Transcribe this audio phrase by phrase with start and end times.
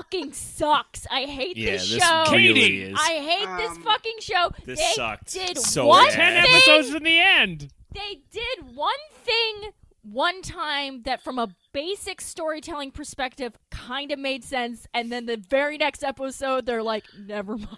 [0.00, 1.06] fucking sucks.
[1.10, 2.24] I hate Yeah, this this show.
[2.32, 2.98] really is.
[2.98, 4.50] I hate this Um, fucking show.
[4.64, 6.14] This they sucked did so one bad.
[6.14, 7.68] Ten episodes in the end.
[7.92, 8.94] They did one
[9.24, 9.70] thing
[10.02, 15.36] one time that, from a basic storytelling perspective, kind of made sense, and then the
[15.36, 17.68] very next episode, they're like, "Never mind."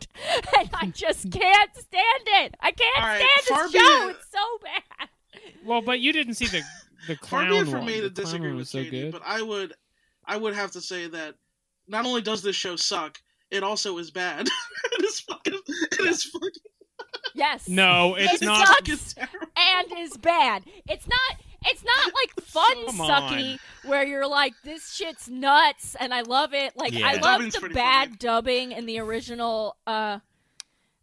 [0.58, 2.54] and I just can't stand it.
[2.60, 4.08] I can't All right, stand far this be show.
[4.08, 5.08] it- It's so bad.
[5.64, 6.62] Well, but you didn't see the
[7.06, 7.86] the Far clown be it for one.
[7.86, 9.12] me to clown disagree with so Katie, good.
[9.12, 9.72] but I would,
[10.26, 11.34] I would have to say that
[11.90, 14.46] not only does this show suck, it also is bad.
[14.92, 15.58] it is fucking.
[15.66, 16.50] It is fucking.
[17.34, 17.68] Yes.
[17.68, 18.66] No, it's It not.
[18.66, 18.78] sucks.
[19.14, 19.46] fucking terrible.
[19.56, 20.62] and is bad.
[20.88, 21.40] It's not.
[21.66, 26.54] It's not like fun Come sucky where you're like this shit's nuts and I love
[26.54, 26.74] it.
[26.76, 27.06] Like Yeah.
[27.08, 28.16] I love the bad funny.
[28.18, 30.20] dubbing in the original uh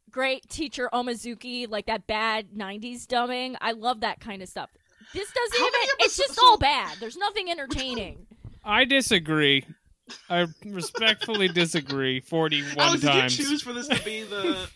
[0.09, 3.55] great teacher Onizuka, like that bad '90s dubbing.
[3.61, 4.69] I love that kind of stuff.
[5.13, 5.79] This doesn't How even.
[5.99, 6.97] It's episodes- just all bad.
[6.99, 8.25] There's nothing entertaining.
[8.65, 9.63] I disagree.
[10.29, 12.19] I respectfully disagree.
[12.19, 13.39] Forty-one Alex, did times.
[13.39, 14.67] you choose for this to be the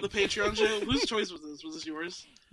[0.00, 0.80] the Patreon show?
[0.80, 1.64] Whose choice was this?
[1.64, 2.26] Was this yours?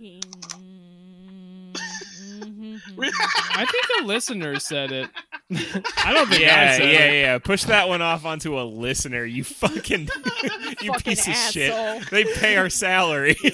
[2.98, 5.10] I think a listener said it.
[5.48, 7.20] I don't think I Yeah, said yeah, it.
[7.22, 7.38] yeah.
[7.38, 9.24] Push that one off onto a listener.
[9.24, 10.08] You fucking,
[10.82, 12.10] you Fucking piece of shit.
[12.10, 13.36] They pay our salary.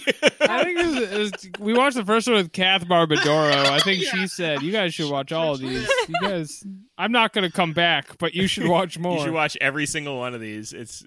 [0.41, 3.53] I think it was, it was- we watched the first one with Kath Barbadoro.
[3.67, 4.11] I think Yeah.
[4.13, 5.87] she said you guys should watch all of these.
[6.09, 6.65] You guys,
[6.97, 9.19] I'm not going to come back, but you should watch more.
[9.19, 10.73] you should watch every single one of these.
[10.73, 11.05] It's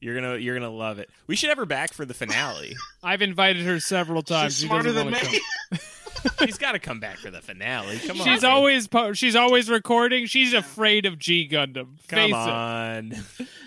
[0.00, 1.10] you're gonna you're gonna love it.
[1.26, 2.76] We should have her back for the finale.
[3.02, 4.56] I've invited her several times.
[4.56, 5.78] She's smarter doesn't than wanna me.
[6.22, 6.46] come.
[6.46, 7.98] She's got to come back for the finale.
[7.98, 8.26] Come on.
[8.26, 10.26] She's always po- she's always recording.
[10.26, 11.98] She's afraid of G Gundam.
[12.08, 12.34] come Face it.
[12.34, 13.12] on.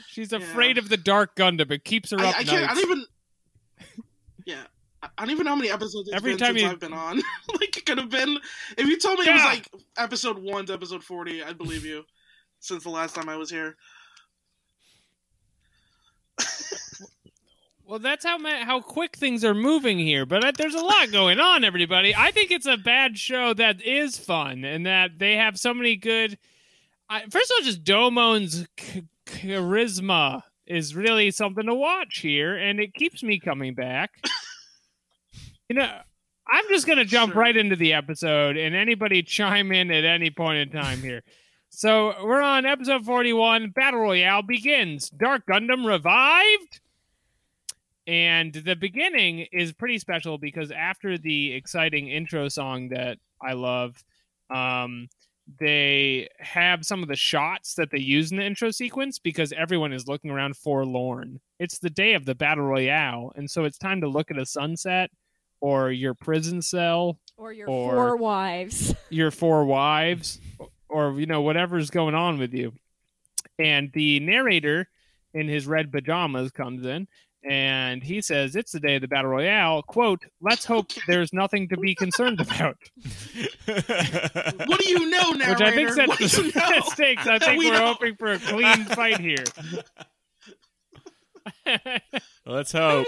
[0.08, 1.72] She's afraid of the Dark Gundam.
[1.72, 2.70] It keeps her I, up I can't.
[2.70, 3.06] I don't even.
[4.46, 4.64] Yeah,
[5.02, 6.80] I I don't even know how many episodes it's Every been time since you- I've
[6.80, 7.18] been on.
[7.60, 8.38] like it could have been.
[8.78, 12.04] If you told me it was like episode one to episode forty, I'd believe you.
[12.60, 13.76] Since the last time I was here.
[17.92, 20.26] Well, that's how ma- how quick things are moving here.
[20.26, 22.16] But uh, there's a lot going on, everybody.
[22.16, 25.98] I think it's a bad show that is fun, and that they have so many
[25.98, 26.38] good.
[27.10, 32.80] I, first of all, just Domon's ch- charisma is really something to watch here, and
[32.80, 34.12] it keeps me coming back.
[35.70, 35.92] you know,
[36.48, 37.42] I'm just gonna jump Sure.
[37.42, 41.24] right into the episode, and anybody chime in at any point in time here.
[41.68, 43.72] So we're on episode 41.
[43.72, 45.10] Battle Royale begins.
[45.10, 46.80] Dark Gundam revived.
[48.08, 54.04] And the beginning is pretty special because after the exciting intro song that I love,
[54.50, 55.08] um,
[55.60, 59.94] they have some of the shots that they use in the intro sequence because everyone
[59.94, 61.40] is looking around forlorn.
[61.60, 64.46] It's the day of the battle royale, and so it's time to look at a
[64.46, 65.12] sunset
[65.60, 68.96] or your prison cell, Or your Or- four wives.
[69.10, 70.40] your four wives,
[70.90, 72.74] or you know whatever's going on with you.
[73.60, 74.90] And the narrator
[75.34, 77.08] in his red pajamas comes in
[77.44, 81.68] and he says it's the day of the battle royale quote let's hope there's nothing
[81.68, 82.78] to be concerned about
[83.66, 85.52] What do you know, narrator?
[85.52, 86.80] which i think sets the know?
[86.90, 87.88] stakes i think We we're know.
[87.88, 89.44] hoping for a clean fight here
[92.46, 93.08] Let's hope.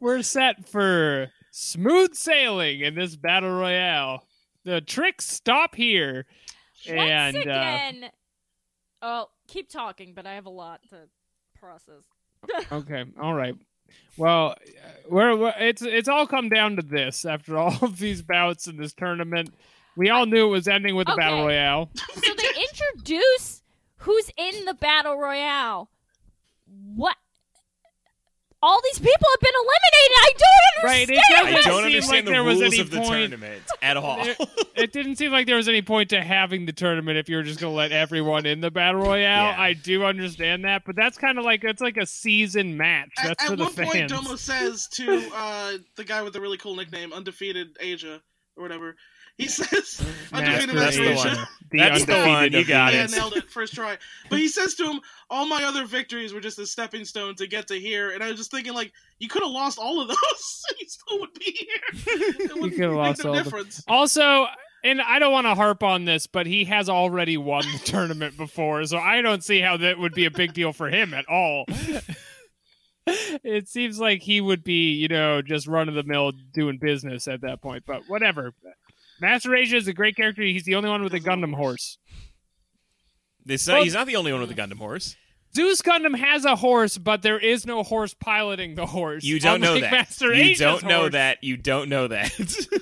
[0.00, 4.26] we're set for smooth sailing in this battle royale
[4.64, 6.26] the tricks stop here
[6.88, 8.08] and Once uh,
[9.02, 11.08] oh, keep talking, but I have a lot to
[11.66, 12.04] process.
[12.70, 13.56] Okay, all right.
[14.16, 14.54] Well,
[15.08, 17.24] we're, we're it's it's all come down to this.
[17.24, 19.52] After all of these bouts in this tournament,
[19.96, 21.90] we all knew it was ending with the battle royale.
[22.14, 23.62] so they introduce
[23.98, 25.90] who's in the battle royale.
[26.94, 27.16] What?
[28.66, 30.12] All these people have been eliminated.
[30.18, 30.82] I don't understand.
[30.82, 31.46] Right, it understand.
[31.46, 33.62] I doesn't don't seem understand like the there was rules any of the point- tournament
[33.80, 34.24] at all.
[34.24, 34.36] There-
[34.74, 37.44] it didn't seem like there was any point to having the tournament if you were
[37.44, 39.52] just going to let everyone in the battle royale.
[39.52, 39.54] Yeah.
[39.56, 43.10] I do understand that, but that's kind of like it's like a season match.
[43.22, 44.12] That's at for the one point, fans.
[44.12, 48.20] Domon says to uh, the guy with the really cool nickname, Undefeated Asia,
[48.56, 48.96] or whatever.
[49.38, 51.48] He says, Undefeated Master Asia.
[51.76, 51.92] One.
[51.92, 52.06] Asia.
[52.06, 52.52] The That's the one.
[52.52, 53.10] You got the- Yeah, it.
[53.12, 53.96] nailed it first try.
[54.30, 55.00] But he says to him,
[55.30, 58.28] "All my other victories were just a stepping stone to get to here." And I
[58.28, 61.34] was just thinking, like, you could have lost all of those, and you still would
[61.34, 62.02] be here.
[62.46, 63.44] It wouldn't could have make lost all of them.
[63.44, 63.84] difference.
[63.88, 64.46] Also,
[64.84, 68.36] and I don't want to harp on this, but he has already won the tournament
[68.36, 71.26] before, so I don't see how that would be a big deal for him at
[71.28, 71.64] all.
[73.06, 77.28] it seems like he would be, you know, just run of the mill doing business
[77.28, 78.52] at that point, but whatever.
[79.20, 80.42] Master Asia is a great character.
[80.42, 81.98] He's the only one with a Gundam horse.
[83.44, 85.16] This, Well- he's not the only one with a Gundam horse.
[85.54, 89.24] Zeus Gundam has a horse, but there is no horse piloting the horse.
[89.24, 89.90] You don't know that.
[89.90, 91.12] Master you Asia's don't know horse.
[91.12, 91.42] that.
[91.42, 92.30] You don't know that.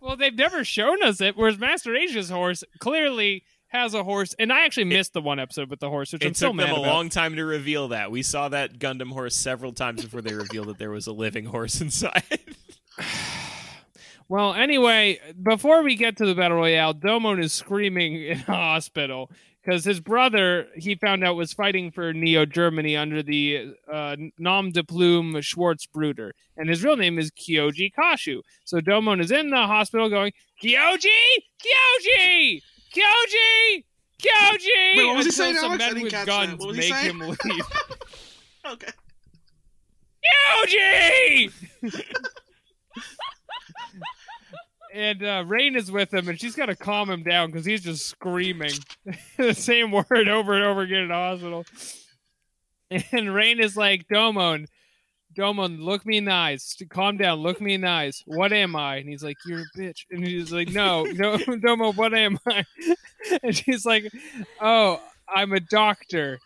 [0.00, 1.36] Well, they've never shown us it.
[1.36, 5.70] Whereas Master Asia's horse clearly has a horse, and I actually missed the one episode
[5.70, 6.92] with the horse, which I'm It so took mad them a about.
[6.92, 8.10] long time to reveal that.
[8.10, 11.44] We saw that Gundam horse several times before they revealed that there was a living
[11.44, 12.24] horse inside.
[14.30, 19.28] Well, anyway, before we get to the battle royale, Domon is screaming in a hospital
[19.60, 24.70] because his brother he found out was fighting for Neo Germany under the uh, nom
[24.70, 28.42] de plume Schwarzbruder, and his real name is Kyoji Kasshu.
[28.64, 30.30] So Domon is in the hospital going
[30.62, 31.08] Kyoji,
[31.60, 32.62] Kyoji,
[32.94, 33.84] Kyoji,
[34.22, 34.96] Kyoji.
[34.96, 35.92] Wait, what was he saying, some Alex?
[35.92, 36.26] Men with that.
[36.28, 37.18] guns What was make saying?
[37.18, 37.36] him leave.
[38.72, 38.92] Okay.
[40.62, 41.52] Kyoji.
[44.92, 47.82] and uh, Rain is with him, and she's got to calm him down because he's
[47.82, 48.72] just screaming
[49.36, 51.64] the same word over and over again in the hospital.
[53.12, 54.66] And Rain is like, Domon,
[55.38, 56.76] Domon, look me in the eyes.
[56.88, 57.38] Calm down.
[57.38, 58.22] Look me in the eyes.
[58.26, 58.96] What am I?
[58.96, 60.06] And he's like, You're a bitch.
[60.10, 62.64] And he's like, No, no, Domon, what am I?
[63.42, 64.10] And she's like,
[64.60, 66.40] Oh, I'm a doctor.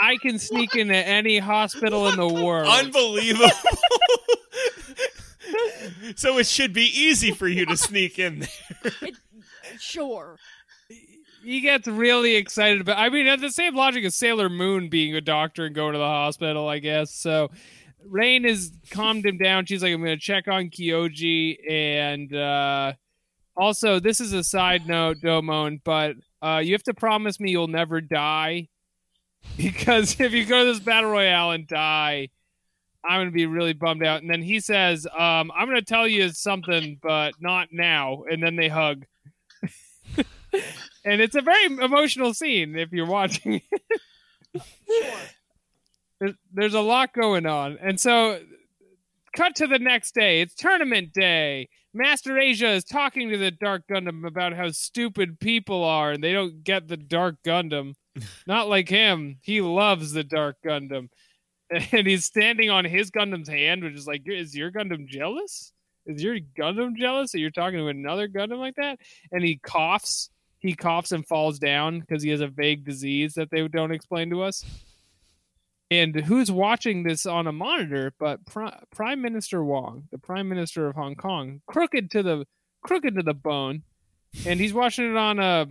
[0.00, 2.68] I can sneak into any hospital in the world.
[2.68, 3.50] Unbelievable.
[6.16, 8.92] So it should be easy for you to sneak in there.
[9.02, 9.16] It,
[9.78, 10.38] sure.
[11.42, 12.98] he gets really excited about.
[12.98, 15.98] I mean, at the same logic as Sailor Moon being a doctor and going to
[15.98, 17.14] the hospital, I guess.
[17.14, 17.50] So,
[18.06, 19.66] Rain has calmed him down.
[19.66, 22.92] She's like, "I'm going to check on Kyoji," and uh,
[23.56, 27.68] also, this is a side note, Domon, but uh, you have to promise me you'll
[27.68, 28.68] never die,
[29.56, 32.28] because if you go to this battle royale and die.
[33.04, 34.22] I'm gonna be really bummed out.
[34.22, 38.56] And then he says, um, "I'm gonna tell you something, but not now." And then
[38.56, 39.06] they hug
[41.04, 43.62] and it's a very emotional scene if you're watching.
[46.20, 48.40] there's, there's a lot going on, and so
[49.34, 50.40] cut to the next day.
[50.40, 51.68] It's tournament day.
[51.92, 56.32] Master Asia is talking to the Dark Gundam about how stupid people are, and they
[56.32, 57.94] don't get the Dark Gundam.
[58.46, 59.38] Not like him.
[59.42, 61.08] He loves the Dark Gundam,
[61.92, 65.72] and he's standing on his Gundam's hand, which is like, is your Gundam jealous?
[66.06, 68.98] Is your Gundam jealous that you're talking to another Gundam like that?
[69.30, 70.30] And he coughs.
[70.58, 74.28] He coughs and falls down because he has a vague disease that they don't explain
[74.30, 74.64] to us.
[75.90, 80.86] And who's watching this on a monitor but Pri- Prime Minister Wong, the Prime Minister
[80.86, 82.46] of Hong Kong, crooked to the
[82.82, 83.82] crooked to the bone,
[84.46, 85.66] and he's watching it on a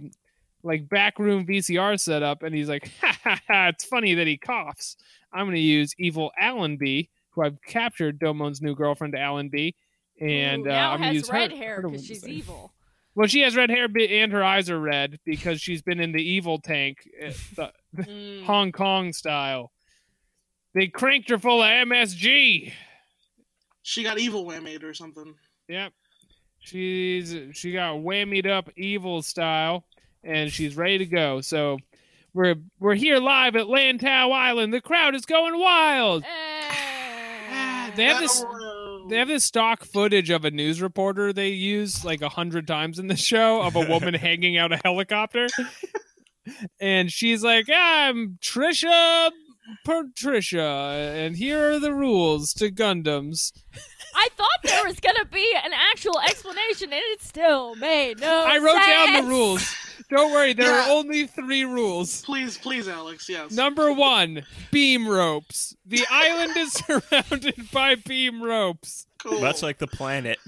[0.64, 4.98] like backroom VCR setup, and he's like, ha, ha, ha, "It's funny that he coughs.
[5.32, 9.76] I'm going to use evil Allenby, who I've captured, Domon's new girlfriend, Allenby,
[10.20, 12.30] and Ooh, uh, now I'm going to has use red her, hair because she's this
[12.30, 12.74] thing." evil.
[13.16, 16.22] Well, she has red hair and her eyes are red because she's been in the
[16.24, 17.32] evil tank, uh,
[17.94, 18.44] the Mm.
[18.46, 19.72] Hong Kong style.
[20.74, 22.72] They cranked her full of MSG.
[23.82, 25.34] She got evil whammied or something.
[25.68, 25.94] Yep.
[26.60, 29.86] She's she got whammied up evil style
[30.24, 31.42] and she's ready to go.
[31.42, 31.78] So
[32.34, 34.74] we're we're here live at Lantau Island.
[34.74, 36.24] The crowd is going wild.
[36.24, 37.92] Eh.
[37.96, 38.46] They have this
[39.10, 43.00] they have this stock footage of a news reporter they use like a hundred times
[43.00, 45.48] in the show of a woman hanging out a helicopter.
[46.80, 49.32] and she's like, I'm Trisha
[49.84, 50.62] Patricia,
[51.16, 53.52] and here are the rules to Gundams.
[54.16, 58.46] I thought there was gonna be an actual explanation, and it still made no.
[58.48, 59.76] I wrote down the rules.
[60.10, 60.88] Don't worry, there Yeah.
[60.88, 62.22] are only three rules.
[62.24, 63.30] Please, please, Alex.
[63.30, 63.52] Yes.
[63.52, 65.76] Number one, beam ropes.
[65.86, 69.06] The island is surrounded by beam ropes.
[69.20, 69.40] Cool.
[69.42, 70.40] Much like the planet.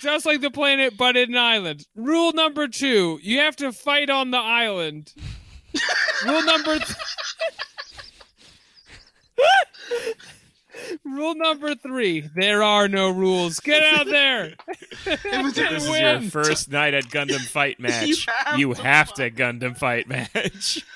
[0.00, 1.86] Just like the planet, but in an island.
[1.94, 5.12] Rule number two, you have to fight on the island.
[6.26, 6.96] Rule number th-
[11.04, 13.60] Rule number three, there are no rules.
[13.60, 14.54] Get out there.
[15.04, 18.06] This is your first night at Gundam Fight match.
[18.06, 20.84] You have you to have to Gundam Fight match.